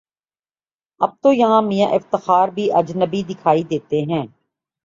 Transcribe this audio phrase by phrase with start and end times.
[1.01, 4.25] اب تویہاں میاں افتخار بھی اجنبی دکھائی دیتے ہیں۔